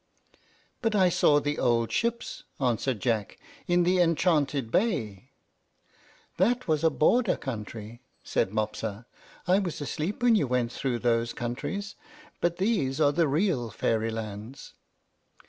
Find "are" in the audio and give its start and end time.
12.99-13.11